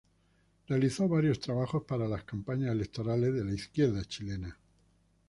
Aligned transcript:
Realizó 0.67 1.07
varios 1.07 1.39
trabajos 1.39 1.83
para 1.87 2.07
las 2.07 2.23
campañas 2.23 2.71
electorales 2.71 3.35
de 3.35 3.43
la 3.45 3.53
izquierda 3.53 4.03
chilena. 4.03 4.57